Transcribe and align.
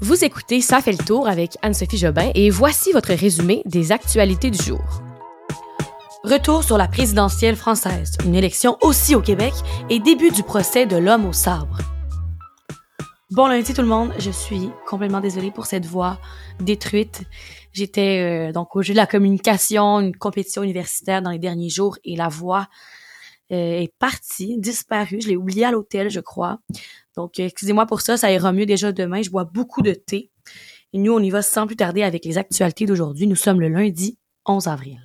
Vous 0.00 0.24
écoutez 0.24 0.60
Ça 0.60 0.80
fait 0.80 0.92
le 0.92 1.04
tour 1.04 1.26
avec 1.26 1.56
Anne-Sophie 1.60 1.98
Jobin 1.98 2.30
et 2.36 2.50
voici 2.50 2.92
votre 2.92 3.12
résumé 3.12 3.62
des 3.64 3.90
actualités 3.90 4.48
du 4.48 4.62
jour. 4.62 5.02
Retour 6.22 6.62
sur 6.62 6.78
la 6.78 6.86
présidentielle 6.86 7.56
française, 7.56 8.16
une 8.24 8.36
élection 8.36 8.78
aussi 8.82 9.16
au 9.16 9.20
Québec 9.20 9.52
et 9.90 9.98
début 9.98 10.30
du 10.30 10.44
procès 10.44 10.86
de 10.86 10.96
l'homme 10.96 11.26
au 11.26 11.32
sabre. 11.32 11.78
Bon 13.32 13.48
lundi 13.48 13.74
tout 13.74 13.82
le 13.82 13.88
monde, 13.88 14.12
je 14.20 14.30
suis 14.30 14.70
complètement 14.86 15.20
désolée 15.20 15.50
pour 15.50 15.66
cette 15.66 15.84
voix 15.84 16.20
détruite. 16.60 17.22
J'étais 17.72 18.50
euh, 18.50 18.52
donc 18.52 18.76
au 18.76 18.82
jeu 18.82 18.94
de 18.94 18.98
la 18.98 19.06
communication, 19.08 19.98
une 19.98 20.16
compétition 20.16 20.62
universitaire 20.62 21.22
dans 21.22 21.30
les 21.30 21.40
derniers 21.40 21.70
jours 21.70 21.98
et 22.04 22.14
la 22.14 22.28
voix 22.28 22.68
euh, 23.50 23.80
est 23.80 23.92
partie, 23.98 24.58
disparue. 24.58 25.20
Je 25.22 25.28
l'ai 25.28 25.36
oubliée 25.36 25.64
à 25.64 25.72
l'hôtel, 25.72 26.08
je 26.08 26.20
crois. 26.20 26.60
Donc, 27.18 27.40
euh, 27.40 27.46
excusez-moi 27.46 27.84
pour 27.84 28.00
ça, 28.00 28.16
ça 28.16 28.30
ira 28.30 28.52
mieux 28.52 28.64
déjà 28.64 28.92
demain. 28.92 29.22
Je 29.22 29.30
bois 29.30 29.42
beaucoup 29.42 29.82
de 29.82 29.92
thé. 29.92 30.30
Et 30.92 30.98
nous, 30.98 31.12
on 31.12 31.18
y 31.18 31.30
va 31.30 31.42
sans 31.42 31.66
plus 31.66 31.74
tarder 31.74 32.04
avec 32.04 32.24
les 32.24 32.38
actualités 32.38 32.86
d'aujourd'hui. 32.86 33.26
Nous 33.26 33.34
sommes 33.34 33.60
le 33.60 33.68
lundi 33.68 34.16
11 34.46 34.68
avril. 34.68 35.00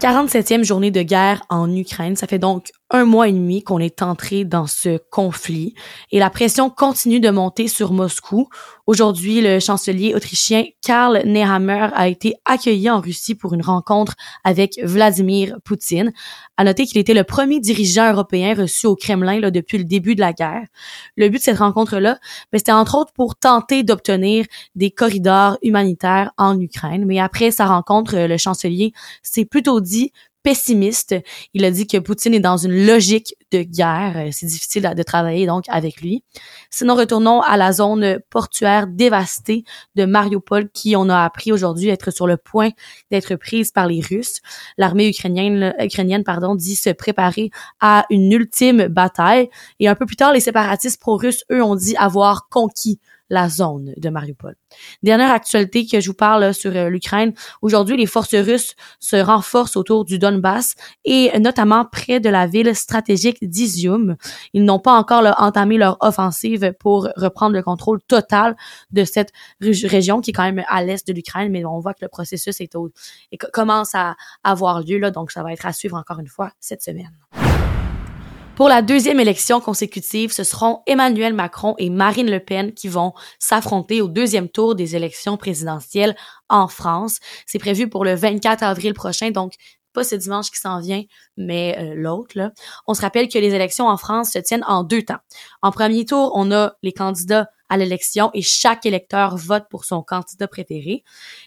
47e 0.00 0.64
journée 0.64 0.90
de 0.90 1.02
guerre 1.02 1.42
en 1.50 1.70
Ukraine. 1.76 2.16
Ça 2.16 2.26
fait 2.26 2.38
donc 2.38 2.70
un 2.90 3.04
mois 3.04 3.28
et 3.28 3.32
demi 3.32 3.62
qu'on 3.62 3.78
est 3.78 4.02
entré 4.02 4.44
dans 4.44 4.66
ce 4.66 4.98
conflit 5.10 5.74
et 6.10 6.18
la 6.18 6.30
pression 6.30 6.70
continue 6.70 7.20
de 7.20 7.30
monter 7.30 7.68
sur 7.68 7.92
Moscou. 7.92 8.48
Aujourd'hui, 8.86 9.40
le 9.40 9.60
chancelier 9.60 10.14
autrichien 10.14 10.64
Karl 10.82 11.22
Nehammer 11.24 11.90
a 11.94 12.08
été 12.08 12.34
accueilli 12.44 12.90
en 12.90 13.00
Russie 13.00 13.36
pour 13.36 13.54
une 13.54 13.62
rencontre 13.62 14.14
avec 14.42 14.80
Vladimir 14.82 15.58
Poutine. 15.64 16.12
À 16.56 16.64
noter 16.64 16.86
qu'il 16.86 16.98
était 16.98 17.14
le 17.14 17.22
premier 17.22 17.60
dirigeant 17.60 18.10
européen 18.10 18.54
reçu 18.54 18.86
au 18.86 18.96
Kremlin 18.96 19.38
là, 19.38 19.52
depuis 19.52 19.78
le 19.78 19.84
début 19.84 20.16
de 20.16 20.20
la 20.20 20.32
guerre. 20.32 20.66
Le 21.16 21.28
but 21.28 21.38
de 21.38 21.42
cette 21.42 21.58
rencontre-là, 21.58 22.18
ben, 22.50 22.58
c'était 22.58 22.72
entre 22.72 22.98
autres 22.98 23.12
pour 23.12 23.36
tenter 23.36 23.84
d'obtenir 23.84 24.46
des 24.74 24.90
corridors 24.90 25.58
humanitaires 25.62 26.32
en 26.36 26.58
Ukraine. 26.58 27.04
Mais 27.06 27.20
après 27.20 27.52
sa 27.52 27.66
rencontre, 27.66 28.16
le 28.16 28.36
chancelier 28.36 28.92
s'est 29.22 29.44
plutôt 29.44 29.80
dit 29.80 29.89
pessimiste. 30.42 31.14
Il 31.54 31.64
a 31.64 31.70
dit 31.70 31.86
que 31.86 31.98
Poutine 31.98 32.34
est 32.34 32.40
dans 32.40 32.56
une 32.56 32.86
logique 32.86 33.34
de 33.52 33.62
guerre. 33.62 34.14
Euh, 34.16 34.28
c'est 34.32 34.46
difficile 34.46 34.90
de 34.96 35.02
travailler 35.02 35.46
donc 35.46 35.64
avec 35.68 36.00
lui. 36.00 36.24
Sinon, 36.70 36.94
retournons 36.94 37.40
à 37.42 37.56
la 37.56 37.72
zone 37.72 38.20
portuaire 38.30 38.86
dévastée 38.86 39.64
de 39.96 40.04
Mariupol 40.04 40.70
qui, 40.70 40.96
on 40.96 41.08
a 41.08 41.24
appris 41.24 41.52
aujourd'hui, 41.52 41.88
être 41.88 42.10
sur 42.10 42.26
le 42.26 42.36
point 42.36 42.70
d'être 43.10 43.36
prise 43.36 43.70
par 43.72 43.86
les 43.86 44.00
Russes. 44.00 44.40
L'armée 44.78 45.08
ukrainienne, 45.08 45.74
ukrainienne 45.78 46.24
pardon, 46.24 46.54
dit 46.54 46.76
se 46.76 46.90
préparer 46.90 47.50
à 47.80 48.06
une 48.10 48.32
ultime 48.32 48.86
bataille. 48.86 49.50
Et 49.78 49.88
un 49.88 49.94
peu 49.94 50.06
plus 50.06 50.16
tard, 50.16 50.32
les 50.32 50.40
séparatistes 50.40 51.00
pro-russes, 51.00 51.44
eux, 51.52 51.62
ont 51.62 51.76
dit 51.76 51.96
avoir 51.96 52.48
conquis 52.48 52.98
la 53.30 53.48
zone 53.48 53.94
de 53.96 54.10
Mariupol. 54.10 54.56
Dernière 55.02 55.30
actualité 55.30 55.86
que 55.86 56.00
je 56.00 56.08
vous 56.08 56.14
parle 56.14 56.52
sur 56.52 56.74
euh, 56.76 56.88
l'Ukraine. 56.88 57.32
Aujourd'hui, 57.62 57.96
les 57.96 58.06
forces 58.06 58.34
russes 58.34 58.74
se 58.98 59.16
renforcent 59.16 59.76
autour 59.76 60.04
du 60.04 60.18
Donbass 60.18 60.74
et 61.04 61.38
notamment 61.38 61.84
près 61.84 62.20
de 62.20 62.28
la 62.28 62.46
ville 62.46 62.74
stratégique 62.74 63.38
d'Izium. 63.48 64.16
Ils 64.52 64.64
n'ont 64.64 64.78
pas 64.78 64.92
encore 64.92 65.24
entamé 65.38 65.78
leur 65.78 65.96
offensive 66.00 66.72
pour 66.78 67.08
reprendre 67.16 67.54
le 67.54 67.62
contrôle 67.62 68.00
total 68.02 68.56
de 68.90 69.04
cette 69.04 69.32
région 69.60 70.20
qui 70.20 70.30
est 70.30 70.34
quand 70.34 70.42
même 70.42 70.64
à 70.68 70.82
l'est 70.82 71.06
de 71.06 71.12
l'Ukraine, 71.12 71.50
mais 71.50 71.64
on 71.64 71.78
voit 71.78 71.94
que 71.94 72.02
le 72.02 72.08
processus 72.08 72.60
est 72.60 72.74
au, 72.74 72.90
commence 73.52 73.94
à 73.94 74.16
avoir 74.42 74.80
lieu 74.80 74.98
là, 74.98 75.10
donc 75.10 75.30
ça 75.30 75.42
va 75.42 75.52
être 75.52 75.66
à 75.66 75.72
suivre 75.72 75.96
encore 75.96 76.18
une 76.18 76.28
fois 76.28 76.52
cette 76.60 76.82
semaine. 76.82 77.10
Pour 78.60 78.68
la 78.68 78.82
deuxième 78.82 79.18
élection 79.20 79.58
consécutive, 79.62 80.32
ce 80.32 80.44
seront 80.44 80.82
Emmanuel 80.86 81.32
Macron 81.32 81.74
et 81.78 81.88
Marine 81.88 82.30
Le 82.30 82.40
Pen 82.40 82.74
qui 82.74 82.88
vont 82.88 83.14
s'affronter 83.38 84.02
au 84.02 84.08
deuxième 84.08 84.50
tour 84.50 84.74
des 84.74 84.96
élections 84.96 85.38
présidentielles 85.38 86.14
en 86.50 86.68
France. 86.68 87.20
C'est 87.46 87.58
prévu 87.58 87.88
pour 87.88 88.04
le 88.04 88.14
24 88.14 88.62
avril 88.62 88.92
prochain, 88.92 89.30
donc 89.30 89.54
pas 89.94 90.04
ce 90.04 90.14
dimanche 90.14 90.50
qui 90.50 90.60
s'en 90.60 90.78
vient, 90.78 91.02
mais 91.38 91.74
euh, 91.78 91.94
l'autre. 91.96 92.52
On 92.86 92.92
se 92.92 93.00
rappelle 93.00 93.28
que 93.28 93.38
les 93.38 93.54
élections 93.54 93.88
en 93.88 93.96
France 93.96 94.32
se 94.32 94.38
tiennent 94.38 94.66
en 94.68 94.84
deux 94.84 95.04
temps. 95.04 95.20
En 95.62 95.70
premier 95.70 96.04
tour, 96.04 96.32
on 96.34 96.52
a 96.52 96.74
les 96.82 96.92
candidats 96.92 97.48
à 97.70 97.78
l'élection 97.78 98.30
et 98.34 98.42
chaque 98.42 98.84
électeur 98.84 99.36
vote 99.38 99.64
pour 99.70 99.86
son 99.86 100.02
candidat 100.02 100.48
préféré. 100.48 101.02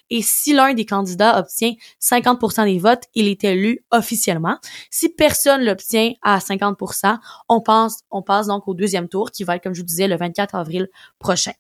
Et 0.09 0.23
si 0.23 0.53
l'un 0.53 0.73
des 0.73 0.85
candidats 0.85 1.37
obtient 1.37 1.73
50% 2.01 2.65
des 2.65 2.79
votes, 2.79 3.03
il 3.13 3.27
est 3.27 3.43
élu 3.43 3.85
officiellement. 3.91 4.57
Si 4.89 5.09
personne 5.09 5.63
l'obtient 5.63 6.13
à 6.23 6.39
50%, 6.39 7.19
on 7.49 7.61
pense, 7.61 7.99
on 8.09 8.23
passe 8.23 8.47
donc 8.47 8.67
au 8.67 8.73
deuxième 8.73 9.09
tour 9.09 9.29
qui 9.29 9.43
va 9.43 9.57
être, 9.57 9.63
comme 9.63 9.75
je 9.75 9.81
vous 9.81 9.85
disais, 9.85 10.07
le 10.07 10.17
24 10.17 10.55
avril 10.55 10.87
prochain. 11.19 11.53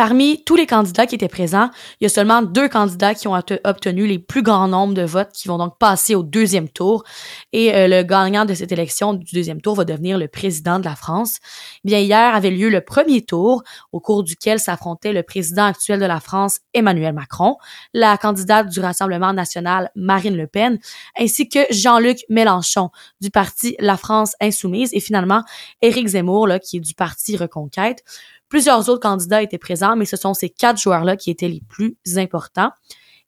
Parmi 0.00 0.42
tous 0.44 0.56
les 0.56 0.64
candidats 0.66 1.06
qui 1.06 1.14
étaient 1.14 1.28
présents, 1.28 1.68
il 2.00 2.04
y 2.04 2.06
a 2.06 2.08
seulement 2.08 2.40
deux 2.40 2.70
candidats 2.70 3.14
qui 3.14 3.28
ont 3.28 3.34
obtenu 3.34 4.06
les 4.06 4.18
plus 4.18 4.42
grands 4.42 4.66
nombres 4.66 4.94
de 4.94 5.02
votes 5.02 5.30
qui 5.34 5.46
vont 5.46 5.58
donc 5.58 5.76
passer 5.78 6.14
au 6.14 6.22
deuxième 6.22 6.70
tour. 6.70 7.04
Et 7.52 7.74
euh, 7.74 7.86
le 7.86 8.02
gagnant 8.02 8.46
de 8.46 8.54
cette 8.54 8.72
élection 8.72 9.12
du 9.12 9.30
deuxième 9.34 9.60
tour 9.60 9.74
va 9.74 9.84
devenir 9.84 10.16
le 10.16 10.26
président 10.26 10.78
de 10.78 10.86
la 10.86 10.96
France. 10.96 11.36
Bien, 11.84 11.98
hier 11.98 12.34
avait 12.34 12.50
lieu 12.50 12.70
le 12.70 12.80
premier 12.80 13.20
tour 13.20 13.62
au 13.92 14.00
cours 14.00 14.24
duquel 14.24 14.58
s'affrontait 14.58 15.12
le 15.12 15.22
président 15.22 15.66
actuel 15.66 16.00
de 16.00 16.06
la 16.06 16.20
France, 16.20 16.60
Emmanuel 16.72 17.12
Macron, 17.12 17.58
la 17.92 18.16
candidate 18.16 18.70
du 18.70 18.80
Rassemblement 18.80 19.34
national, 19.34 19.90
Marine 19.96 20.34
Le 20.34 20.46
Pen, 20.46 20.78
ainsi 21.18 21.46
que 21.50 21.58
Jean-Luc 21.68 22.20
Mélenchon 22.30 22.88
du 23.20 23.28
parti 23.28 23.76
La 23.78 23.98
France 23.98 24.32
insoumise 24.40 24.94
et 24.94 25.00
finalement 25.00 25.42
Éric 25.82 26.06
Zemmour, 26.06 26.46
là, 26.46 26.58
qui 26.58 26.78
est 26.78 26.80
du 26.80 26.94
parti 26.94 27.36
Reconquête. 27.36 28.02
Plusieurs 28.50 28.88
autres 28.88 29.00
candidats 29.00 29.42
étaient 29.42 29.58
présents, 29.58 29.96
mais 29.96 30.04
ce 30.04 30.16
sont 30.16 30.34
ces 30.34 30.50
quatre 30.50 30.78
joueurs-là 30.78 31.16
qui 31.16 31.30
étaient 31.30 31.48
les 31.48 31.62
plus 31.68 31.96
importants. 32.16 32.72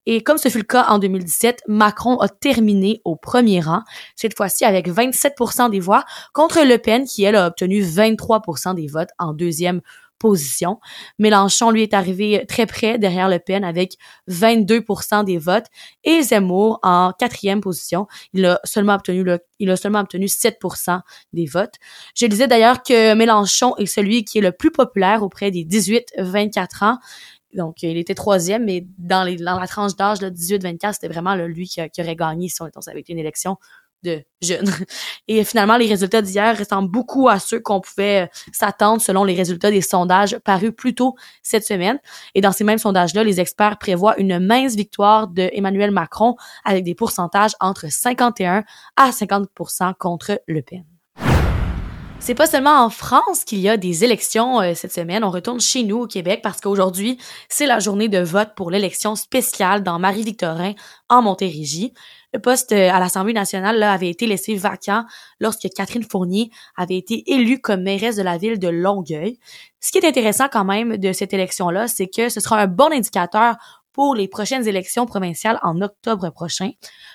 Et 0.05 0.23
comme 0.25 0.37
ce 0.37 0.49
fut 0.49 0.59
le 0.59 0.65
cas 0.65 0.87
en 0.89 0.99
2017, 0.99 1.63
Macron 1.69 2.19
a 2.19 2.29
terminé 2.29 3.01
au 3.05 3.15
premier 3.15 3.61
rang, 3.61 3.83
cette 4.17 4.37
fois-ci 4.37 4.65
avec 4.65 4.89
27% 4.89 5.71
des 5.71 5.79
voix, 5.79 6.05
contre 6.33 6.61
Le 6.67 6.77
Pen 6.77 7.05
qui, 7.05 7.23
elle, 7.23 7.37
a 7.37 7.47
obtenu 7.47 7.83
23% 7.83 8.75
des 8.75 8.89
votes 8.89 9.11
en 9.21 9.33
deuxième 9.33 9.81
Mélenchon, 11.19 11.71
lui, 11.71 11.83
est 11.83 11.95
arrivé 11.95 12.45
très 12.49 12.67
près 12.67 12.99
derrière 12.99 13.29
Le 13.29 13.39
Pen 13.39 13.65
avec 13.65 13.97
22% 14.29 15.25
des 15.25 15.39
votes 15.39 15.67
et 16.05 16.23
Zemmour 16.23 16.79
en 16.83 17.13
quatrième 17.19 17.61
position. 17.61 18.07
Il 18.33 18.47
a 18.47 18.61
seulement 18.65 18.95
obtenu 18.95 19.23
le, 19.23 19.41
il 19.59 19.71
a 19.71 19.77
seulement 19.77 20.01
obtenu 20.01 20.27
7% 20.27 21.01
des 21.33 21.47
votes. 21.47 21.75
Je 22.15 22.27
disais 22.27 22.49
d'ailleurs 22.49 22.83
que 22.83 23.15
Mélenchon 23.15 23.75
est 23.77 23.87
celui 23.87 24.25
qui 24.25 24.39
est 24.39 24.43
le 24.43 24.53
plus 24.53 24.71
populaire 24.71 25.23
auprès 25.23 25.51
des 25.51 25.65
18-24 25.65 26.85
ans. 26.85 26.99
Donc, 27.55 27.83
il 27.83 27.99
était 27.99 28.15
troisième, 28.15 28.65
mais 28.65 28.87
dans, 28.99 29.25
la 29.25 29.67
tranche 29.67 29.95
d'âge, 29.95 30.19
18-24, 30.21 30.95
c'était 30.95 31.09
vraiment 31.09 31.35
lui 31.35 31.69
qui, 31.69 31.81
aurait 31.81 32.17
gagné 32.17 32.49
si 32.49 32.63
avait 32.63 33.01
été 33.01 33.13
une 33.13 33.19
élection 33.19 33.57
Et 35.29 35.45
finalement, 35.45 35.77
les 35.77 35.87
résultats 35.87 36.23
d'hier 36.23 36.59
ressemblent 36.59 36.91
beaucoup 36.91 37.29
à 37.29 37.39
ceux 37.39 37.61
qu'on 37.61 37.81
pouvait 37.81 38.23
euh, 38.23 38.27
s'attendre 38.53 39.01
selon 39.01 39.25
les 39.25 39.35
résultats 39.35 39.71
des 39.71 39.81
sondages 39.81 40.39
parus 40.45 40.73
plus 40.77 40.95
tôt 40.95 41.15
cette 41.43 41.65
semaine. 41.65 42.01
Et 42.35 42.41
dans 42.41 42.53
ces 42.53 42.65
mêmes 42.65 42.79
sondages-là, 42.79 43.25
les 43.25 43.41
experts 43.41 43.79
prévoient 43.79 44.19
une 44.19 44.39
mince 44.39 44.75
victoire 44.75 45.29
de 45.29 45.49
Emmanuel 45.53 45.91
Macron 45.91 46.37
avec 46.65 46.85
des 46.85 46.95
pourcentages 46.95 47.53
entre 47.61 47.91
51 47.91 48.65
à 48.97 49.11
50% 49.11 49.95
contre 49.99 50.41
Le 50.47 50.63
Pen. 50.63 50.92
C'est 52.25 52.37
pas 52.37 52.47
seulement 52.47 52.85
en 52.85 52.89
France 52.89 53.43
qu'il 53.43 53.59
y 53.59 53.69
a 53.69 53.77
des 53.77 54.05
élections 54.05 54.61
euh, 54.61 54.75
cette 54.75 54.93
semaine. 54.93 55.25
On 55.25 55.31
retourne 55.33 55.61
chez 55.61 55.83
nous 55.83 56.03
au 56.03 56.07
Québec 56.07 56.39
parce 56.41 56.61
qu'aujourd'hui, 56.61 57.19
c'est 57.49 57.67
la 57.67 57.81
journée 57.81 58.09
de 58.09 58.21
vote 58.21 58.51
pour 58.55 58.71
l'élection 58.71 59.17
spéciale 59.17 59.83
dans 59.83 59.99
Marie-Victorin 59.99 60.75
en 61.09 61.21
Montérégie. 61.21 61.93
Le 62.33 62.39
poste 62.39 62.71
euh, 62.71 62.91
à 62.93 63.01
l'Assemblée 63.01 63.33
nationale 63.33 63.83
avait 63.83 64.09
été 64.09 64.29
laissé 64.29 64.55
vacant 64.55 65.05
lorsque 65.41 65.69
Catherine 65.75 66.05
Fournier 66.09 66.51
avait 66.77 66.97
été 66.97 67.25
élue 67.27 67.61
comme 67.61 67.83
mairesse 67.83 68.15
de 68.15 68.23
la 68.23 68.39
ville 68.39 68.61
de 68.61 68.69
Longueuil. 68.69 69.41
Ce 69.81 69.91
qui 69.91 69.99
est 69.99 70.07
intéressant 70.07 70.47
quand 70.49 70.65
même 70.65 70.99
de 70.99 71.13
cette 71.13 71.35
élection-là, 71.35 71.89
c'est 71.89 72.07
que 72.07 72.29
ce 72.29 72.39
sera 72.39 72.61
un 72.61 72.69
bon 72.69 72.93
indicateur 72.93 73.82
pour 73.93 74.15
les 74.15 74.29
prochaines 74.29 74.67
élections 74.67 75.07
provinciales 75.07 75.59
en 75.63 75.81
octobre 75.81 76.31
prochain. 76.31 76.71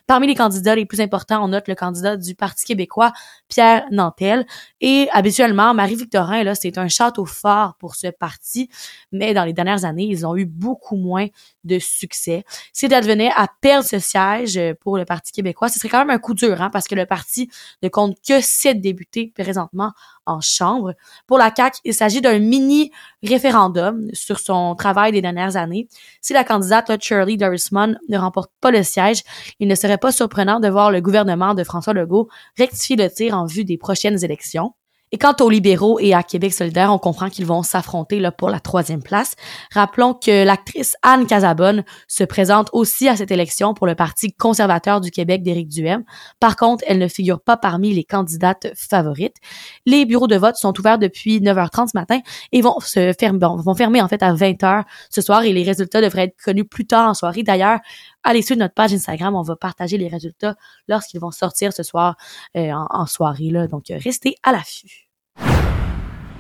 Parmi 0.06 0.28
les 0.28 0.36
candidats 0.36 0.76
les 0.76 0.86
plus 0.86 1.02
importants, 1.02 1.44
on 1.44 1.50
note 1.50 1.68
le 1.68 1.76
candidat 1.76 2.18
du 2.18 2.36
Parti 2.36 2.66
québécois, 2.66 3.14
Pierre 3.48 3.86
Nantel. 3.92 4.46
Et 4.82 5.08
habituellement, 5.12 5.74
Marie-Victorin, 5.74 6.44
là, 6.44 6.56
c'est 6.56 6.78
un 6.78 6.88
château 6.88 7.26
fort 7.26 7.76
pour 7.80 7.96
ce 7.96 8.08
parti, 8.08 8.70
mais 9.12 9.34
dans 9.34 9.44
les 9.44 9.54
dernières 9.54 9.86
années, 9.86 10.06
ils 10.06 10.26
ont 10.26 10.36
eu 10.36 10.46
beaucoup 10.46 10.98
moins 10.98 11.28
de 11.64 11.80
succès. 11.80 12.44
Si 12.74 12.86
advenait 12.94 13.32
à 13.36 13.48
perdre 13.62 13.88
ce 13.88 14.00
siège 14.00 14.60
pour 14.80 14.98
le 14.98 15.06
Parti 15.06 15.32
québécois, 15.32 15.70
ce 15.70 15.80
serait 15.80 15.90
quand 15.90 16.00
même 16.00 16.10
un 16.10 16.20
coup 16.20 16.34
dur, 16.34 16.62
hein, 16.62 16.70
parce 16.70 16.88
que 16.88 16.96
le 16.96 17.06
parti 17.06 17.50
ne 17.84 17.90
compte 17.90 18.18
que 18.26 18.40
sept 18.42 18.80
députés 18.80 19.34
présentement 19.36 19.92
en 20.28 20.42
chambre. 20.42 20.94
Pour 21.26 21.38
la 21.38 21.52
CAQ, 21.56 21.80
il 21.86 21.94
s'agit 21.94 22.22
d'un 22.22 22.40
mini 22.40 22.92
référendum 23.24 24.08
sur 24.14 24.40
son 24.40 24.76
travail 24.76 25.12
des 25.12 25.22
dernières 25.22 25.58
années. 25.58 25.88
Si 26.22 26.34
la 26.34 26.44
candidate 26.44 27.02
Shirley 27.02 27.38
Dorisman 27.38 27.98
ne 28.10 28.18
remporte 28.18 28.52
pas 28.62 28.72
le 28.72 28.84
siège, 28.84 29.24
il 29.60 29.68
ne 29.68 29.76
serait 29.76 29.98
pas 29.98 30.12
surprenant 30.12 30.60
de 30.60 30.68
voir 30.68 30.92
le 30.92 31.02
gouvernement 31.02 31.54
de 31.54 31.64
François 31.64 31.94
Legault 31.94 32.30
rectifier 32.58 32.96
le 32.96 33.10
tir 33.10 33.38
en 33.38 33.46
vue 33.46 33.66
des 33.66 33.78
prochaines 33.78 34.24
élections. 34.24 34.74
Et 35.12 35.18
quant 35.18 35.34
aux 35.40 35.50
libéraux 35.50 36.00
et 36.00 36.14
à 36.14 36.22
Québec 36.22 36.54
solidaire, 36.54 36.92
on 36.92 36.98
comprend 36.98 37.30
qu'ils 37.30 37.46
vont 37.46 37.64
s'affronter 37.64 38.22
pour 38.38 38.50
la 38.50 38.60
troisième 38.60 39.02
place. 39.02 39.36
Rappelons 39.72 40.14
que 40.14 40.44
l'actrice 40.44 40.96
Anne 41.02 41.26
Casabonne 41.26 41.84
se 42.08 42.26
présente 42.26 42.70
aussi 42.74 43.08
à 43.08 43.16
cette 43.16 43.32
élection 43.32 43.74
pour 43.74 43.88
le 43.88 43.96
Parti 43.96 44.34
conservateur 44.34 45.00
du 45.00 45.12
Québec 45.12 45.44
d'Éric 45.44 45.70
Duhem. 45.70 46.04
Par 46.40 46.58
contre, 46.58 46.84
elle 46.88 46.98
ne 47.00 47.08
figure 47.08 47.40
pas 47.40 47.56
parmi 47.56 47.94
les 47.94 48.04
candidates 48.04 48.68
favorites. 48.76 49.38
Les 49.86 50.06
bureaux 50.06 50.28
de 50.28 50.36
vote 50.36 50.56
sont 50.58 50.78
ouverts 50.78 51.00
depuis 51.00 51.40
9h30 51.40 51.92
ce 51.92 51.98
matin 51.98 52.20
et 52.52 52.62
vont 52.62 52.80
se 52.80 53.14
fermer, 53.18 53.40
vont 53.40 53.76
fermer 53.76 54.02
en 54.02 54.10
fait 54.10 54.22
à 54.22 54.34
20h 54.34 54.84
ce 55.10 55.22
soir 55.22 55.44
et 55.44 55.54
les 55.54 55.64
résultats 55.64 56.02
devraient 56.02 56.26
être 56.26 56.42
connus 56.44 56.66
plus 56.66 56.86
tard 56.86 57.10
en 57.10 57.14
soirée. 57.14 57.44
D'ailleurs, 57.44 57.80
allez 58.28 58.42
sur 58.42 58.58
notre 58.58 58.74
page 58.74 58.94
Instagram, 58.94 59.36
on 59.36 59.42
va 59.42 59.56
partager 59.56 59.98
les 59.98 60.10
résultats 60.10 60.56
lorsqu'ils 60.88 61.20
vont 61.20 61.32
sortir 61.32 61.72
ce 61.74 61.82
soir 61.82 62.18
euh, 62.56 62.72
en, 62.72 62.88
en, 62.90 63.06
soirée. 63.06 63.50
Là. 63.50 63.68
Donc, 63.68 63.90
euh, 63.90 63.98
restez 64.04 64.36
à 64.44 64.52
l'affût. 64.52 65.10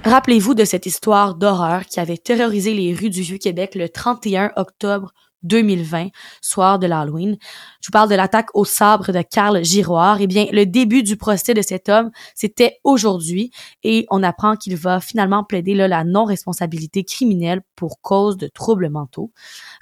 Rappelez-vous 0.04 0.54
de 0.54 0.66
cette 0.66 0.86
histoire 0.86 1.36
d'horreur 1.36 1.86
qui 1.86 2.00
avait 2.00 2.18
terrorisé 2.18 2.74
les 2.74 2.94
rues 2.94 3.10
du 3.10 3.22
Vieux-Québec 3.22 3.76
le 3.76 3.90
31 3.90 4.52
octobre 4.56 5.14
2020, 5.44 6.08
soir 6.42 6.80
de 6.80 6.88
l'Halloween. 6.88 7.38
Je 7.82 7.88
vous 7.88 7.92
parle 7.92 8.10
de 8.10 8.16
l'attaque 8.16 8.50
au 8.54 8.66
sabre 8.66 9.12
de 9.12 9.22
Carl 9.22 9.64
Giroir. 9.64 10.18
Eh 10.20 10.28
bien, 10.28 10.46
le 10.52 10.66
début 10.66 11.04
du 11.04 11.18
procès 11.18 11.54
de 11.54 11.62
cet 11.62 11.90
homme, 11.90 12.12
c'était 12.36 12.80
aujourd'hui 12.84 13.52
et 13.84 14.06
on 14.10 14.24
apprend 14.24 14.56
qu'il 14.56 14.76
va 14.76 15.00
finalement 15.00 15.44
plaider 15.44 15.76
là, 15.76 15.88
la 15.88 16.04
non-responsabilité 16.04 17.04
criminelle 17.04 17.62
pour 17.76 18.02
cause 18.02 18.38
de 18.38 18.48
troubles 18.48 18.90
mentaux. 18.90 19.32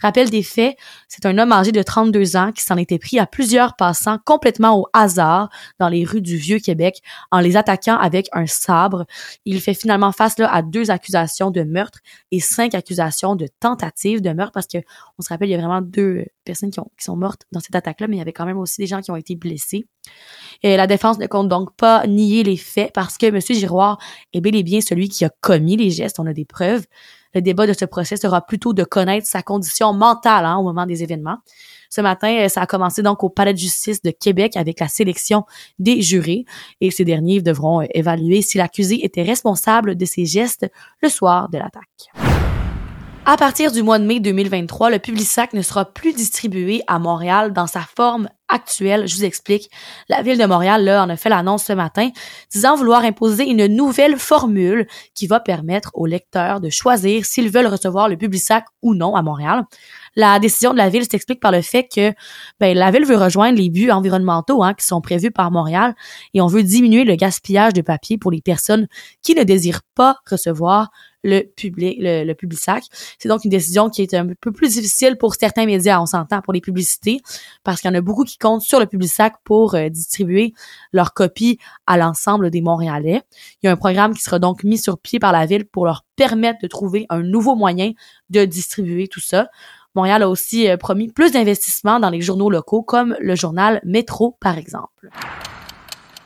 Rappel 0.02 0.30
des 0.30 0.44
faits, 0.44 0.78
c'est 1.08 1.26
un 1.26 1.38
homme 1.38 1.52
âgé 1.52 1.72
de 1.72 1.82
32 1.82 2.36
ans 2.36 2.52
qui 2.52 2.62
s'en 2.62 2.78
était 2.78 3.00
pris 3.00 3.20
à 3.20 3.26
plusieurs 3.26 3.76
passants 3.76 4.18
complètement 4.26 4.80
au 4.80 4.88
hasard 4.94 5.50
dans 5.80 5.90
les 5.90 6.04
rues 6.04 6.22
du 6.22 6.36
Vieux-Québec 6.36 7.02
en 7.32 7.40
les 7.40 7.58
attaquant 7.58 7.98
avec 7.98 8.28
un 8.34 8.46
sabre. 8.46 9.06
Il 9.46 9.62
fait 9.62 9.74
finalement 9.74 10.12
face 10.12 10.38
là, 10.38 10.52
à 10.54 10.62
deux 10.62 10.92
accusations 10.92 11.52
de 11.52 11.64
meurtre 11.64 12.00
et 12.32 12.40
cinq 12.40 12.76
accusations 12.76 13.36
de 13.36 13.48
tentative 13.60 14.22
de 14.22 14.32
meurtre 14.32 14.52
parce 14.52 14.68
que 14.68 14.80
on 15.18 15.22
se 15.22 15.30
rappelle 15.30 15.45
il 15.46 15.52
y 15.52 15.56
a 15.56 15.58
vraiment 15.58 15.82
deux 15.82 16.26
personnes 16.44 16.72
qui, 16.72 16.80
ont, 16.80 16.90
qui 16.98 17.06
sont 17.06 17.16
mortes 17.16 17.44
dans 17.52 17.60
cette 17.60 17.76
attaque-là, 17.76 18.08
mais 18.08 18.16
il 18.18 18.20
y 18.20 18.22
avait 18.22 18.34
quand 18.34 18.46
même 18.46 18.58
aussi 18.58 18.82
des 18.82 18.88
gens 18.88 19.02
qui 19.02 19.12
ont 19.12 19.16
été 19.16 19.36
blessés. 19.36 19.88
La 20.64 20.88
défense 20.88 21.20
ne 21.20 21.28
compte 21.28 21.50
donc 21.50 21.76
pas 21.76 22.06
nier 22.08 22.44
les 22.44 22.58
faits 22.58 22.92
parce 22.94 23.18
que 23.18 23.28
M. 23.28 23.40
Giroir 23.40 24.00
est 24.34 24.42
bel 24.42 24.56
et 24.56 24.64
bien 24.64 24.82
celui 24.82 25.10
qui 25.10 25.26
a 25.26 25.30
commis 25.42 25.78
les 25.78 25.92
gestes. 25.92 26.20
On 26.20 26.26
a 26.26 26.34
des 26.34 26.46
preuves. 26.46 26.86
Le 27.34 27.42
débat 27.42 27.68
de 27.68 27.74
ce 27.74 27.84
procès 27.84 28.16
sera 28.16 28.46
plutôt 28.46 28.72
de 28.74 28.86
connaître 28.86 29.28
sa 29.28 29.42
condition 29.42 29.94
mentale 29.94 30.46
hein, 30.46 30.56
au 30.56 30.64
moment 30.64 30.86
des 30.86 31.04
événements. 31.04 31.38
Ce 31.90 32.00
matin, 32.02 32.34
euh, 32.40 32.48
ça 32.48 32.62
a 32.62 32.66
commencé 32.66 33.04
donc 33.04 33.24
au 33.24 33.30
Palais 33.30 33.54
de 33.54 33.58
justice 33.58 34.02
de 34.02 34.12
Québec 34.12 34.56
avec 34.56 34.80
la 34.80 34.88
sélection 34.88 35.44
des 35.78 36.02
jurés 36.02 36.46
et 36.80 36.92
ces 36.92 37.04
derniers 37.04 37.42
devront 37.42 37.82
euh, 37.82 37.86
évaluer 37.94 38.42
si 38.42 38.58
l'accusé 38.58 39.04
était 39.06 39.24
responsable 39.24 39.96
de 39.96 40.06
ses 40.06 40.26
gestes 40.26 40.66
le 41.02 41.10
soir 41.10 41.50
de 41.50 41.58
l'attaque. 41.58 42.25
À 43.28 43.38
partir 43.38 43.72
du 43.72 43.82
mois 43.82 43.98
de 43.98 44.06
mai 44.06 44.20
2023, 44.20 44.92
le 44.92 45.00
Publisac 45.00 45.54
ne 45.54 45.64
sera 45.64 45.84
plus 45.84 46.14
distribué 46.14 46.84
à 46.86 47.00
Montréal 47.00 47.54
dans 47.54 47.66
sa 47.66 47.82
forme 47.82 48.30
actuelle. 48.50 49.08
Je 49.08 49.16
vous 49.16 49.26
explique. 49.26 49.72
La 50.10 50.22
ville 50.22 50.38
de 50.38 50.46
Montréal, 50.46 50.84
là, 50.84 51.04
en 51.04 51.10
a 51.10 51.18
fait 51.18 51.30
l'annonce 51.30 51.64
ce 51.64 51.74
matin, 51.74 52.12
disant 52.52 52.76
vouloir 52.76 53.04
imposer 53.04 53.50
une 53.50 53.66
nouvelle 53.66 54.18
formule 54.18 54.86
qui 55.16 55.26
va 55.26 55.40
permettre 55.40 55.90
aux 55.96 56.06
lecteurs 56.06 56.62
de 56.62 56.70
choisir 56.70 57.26
s'ils 57.26 57.50
veulent 57.50 57.66
recevoir 57.66 58.10
le 58.10 58.16
Publisac 58.16 58.66
ou 58.84 58.94
non 58.94 59.16
à 59.16 59.24
Montréal. 59.24 59.64
La 60.16 60.40
décision 60.40 60.72
de 60.72 60.78
la 60.78 60.90
ville 60.90 61.06
s'explique 61.10 61.40
par 61.40 61.52
le 61.52 61.62
fait 61.62 61.88
que 61.94 62.14
ben, 62.60 62.76
la 62.78 62.92
ville 62.92 63.06
veut 63.06 63.18
rejoindre 63.18 63.58
les 63.58 63.70
buts 63.70 63.92
environnementaux 63.92 64.64
hein, 64.64 64.74
qui 64.74 64.86
sont 64.86 65.02
prévus 65.02 65.32
par 65.32 65.52
Montréal 65.52 65.96
et 66.34 66.42
on 66.42 66.48
veut 66.48 66.64
diminuer 66.64 67.04
le 67.04 67.16
gaspillage 67.16 67.74
de 67.74 67.82
papier 67.82 68.18
pour 68.18 68.32
les 68.32 68.42
personnes 68.42 68.88
qui 69.22 69.36
ne 69.36 69.44
désirent 69.44 69.82
pas 69.96 70.18
recevoir 70.30 70.90
le 71.26 71.42
public, 71.42 71.98
le, 72.00 72.24
le 72.24 72.36
public 72.36 72.60
sac. 72.60 72.84
C'est 73.18 73.28
donc 73.28 73.44
une 73.44 73.50
décision 73.50 73.90
qui 73.90 74.04
est 74.04 74.14
un 74.14 74.28
peu 74.40 74.52
plus 74.52 74.70
difficile 74.70 75.18
pour 75.18 75.34
certains 75.34 75.66
médias, 75.66 76.00
on 76.00 76.06
s'entend, 76.06 76.42
pour 76.42 76.54
les 76.54 76.62
publicités, 76.62 77.20
parce 77.64 77.82
qu'il 77.82 77.90
y 77.90 77.94
en 77.94 77.98
a 77.98 78.02
beaucoup 78.02 78.24
qui 78.24 78.38
comptent 78.38 78.62
sur 78.62 78.80
le 78.80 78.86
public 78.86 79.10
sac 79.10 79.34
pour 79.44 79.74
euh, 79.74 79.90
distribuer 79.90 80.54
leurs 80.92 81.14
copies 81.14 81.58
à 81.88 81.98
l'ensemble 81.98 82.52
des 82.52 82.62
Montréalais. 82.62 83.24
Il 83.62 83.66
y 83.66 83.70
a 83.70 83.72
un 83.72 83.76
programme 83.76 84.14
qui 84.14 84.22
sera 84.22 84.38
donc 84.38 84.64
mis 84.64 84.78
sur 84.78 85.00
pied 85.00 85.18
par 85.18 85.32
la 85.32 85.48
ville 85.48 85.66
pour 85.66 85.86
leur 85.86 86.06
permettre 86.16 86.60
de 86.62 86.68
trouver 86.68 87.08
un 87.10 87.24
nouveau 87.24 87.56
moyen 87.56 87.92
de 88.30 88.46
distribuer 88.46 89.08
tout 89.08 89.20
ça. 89.20 89.48
Montréal 89.96 90.24
a 90.24 90.30
aussi 90.30 90.70
euh, 90.70 90.78
promis 90.78 91.12
plus 91.12 91.32
d'investissements 91.32 92.00
dans 92.00 92.10
les 92.10 92.22
journaux 92.22 92.50
locaux 92.50 92.84
comme 92.84 93.16
le 93.20 93.36
journal 93.36 93.82
Métro 93.84 94.38
par 94.40 94.58
exemple. 94.58 95.10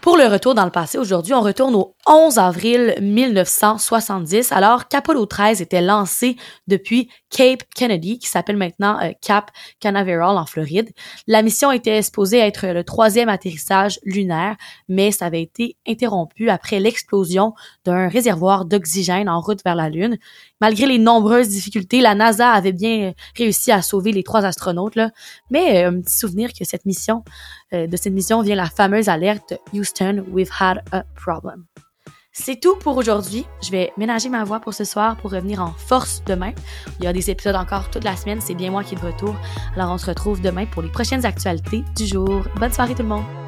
Pour 0.01 0.15
le 0.15 0.27
retour 0.27 0.55
dans 0.55 0.63
le 0.63 0.71
passé, 0.71 0.97
aujourd'hui, 0.97 1.33
on 1.33 1.41
retourne 1.41 1.75
au 1.75 1.93
11 2.07 2.39
avril 2.39 2.95
1970, 3.01 4.53
alors 4.53 4.87
qu'Apollo 4.87 5.25
13 5.25 5.61
était 5.61 5.81
lancé 5.81 6.37
depuis 6.67 7.09
Cape 7.29 7.63
Kennedy, 7.75 8.17
qui 8.17 8.29
s'appelle 8.29 8.55
maintenant 8.55 8.97
euh, 9.03 9.11
Cap 9.21 9.51
Canaveral 9.81 10.37
en 10.37 10.45
Floride. 10.45 10.89
La 11.27 11.41
mission 11.41 11.69
était 11.69 12.01
supposée 12.01 12.39
être 12.39 12.67
le 12.67 12.85
troisième 12.85 13.27
atterrissage 13.27 13.99
lunaire, 14.03 14.55
mais 14.87 15.11
ça 15.11 15.25
avait 15.25 15.41
été 15.41 15.75
interrompu 15.85 16.49
après 16.49 16.79
l'explosion 16.79 17.53
d'un 17.83 18.07
réservoir 18.07 18.63
d'oxygène 18.63 19.27
en 19.27 19.41
route 19.41 19.63
vers 19.65 19.75
la 19.75 19.89
Lune. 19.89 20.17
Malgré 20.61 20.85
les 20.85 20.97
nombreuses 20.97 21.49
difficultés, 21.49 22.01
la 22.01 22.15
NASA 22.15 22.51
avait 22.51 22.73
bien 22.73 23.13
réussi 23.37 23.71
à 23.71 23.81
sauver 23.81 24.11
les 24.11 24.23
trois 24.23 24.45
astronautes, 24.45 24.95
là. 24.95 25.11
mais 25.49 25.83
euh, 25.83 25.89
un 25.89 26.01
petit 26.01 26.17
souvenir 26.17 26.51
que 26.57 26.65
cette 26.65 26.85
mission, 26.85 27.23
euh, 27.73 27.87
de 27.87 27.97
cette 27.97 28.13
mission 28.13 28.41
vient 28.41 28.55
la 28.55 28.69
fameuse 28.69 29.09
alerte 29.09 29.53
Houston, 29.73 30.25
we've 30.31 30.51
had 30.59 30.81
a 30.91 31.03
problem. 31.15 31.65
C'est 32.31 32.59
tout 32.59 32.75
pour 32.75 32.95
aujourd'hui. 32.95 33.45
Je 33.61 33.71
vais 33.71 33.91
ménager 33.97 34.29
ma 34.29 34.43
voix 34.43 34.59
pour 34.59 34.73
ce 34.73 34.85
soir 34.85 35.17
pour 35.17 35.31
revenir 35.31 35.61
en 35.61 35.73
force 35.73 36.23
demain. 36.25 36.53
Il 36.99 37.05
y 37.05 37.07
a 37.07 37.13
des 37.13 37.29
épisodes 37.29 37.55
encore 37.55 37.89
toute 37.89 38.03
la 38.03 38.15
semaine. 38.15 38.39
C'est 38.39 38.53
bien 38.53 38.71
moi 38.71 38.83
qui 38.83 38.95
est 38.95 39.01
de 39.01 39.05
retour. 39.05 39.35
Alors 39.75 39.91
on 39.91 39.97
se 39.97 40.05
retrouve 40.05 40.39
demain 40.39 40.65
pour 40.65 40.81
les 40.81 40.89
prochaines 40.89 41.25
actualités 41.25 41.83
du 41.97 42.05
jour. 42.05 42.43
Bonne 42.57 42.71
soirée 42.71 42.95
tout 42.95 43.03
le 43.03 43.09
monde. 43.09 43.38